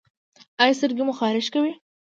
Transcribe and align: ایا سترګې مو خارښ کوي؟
ایا 0.61 0.77
سترګې 0.79 1.03
مو 1.05 1.13
خارښ 1.19 1.47
کوي؟ 1.53 1.73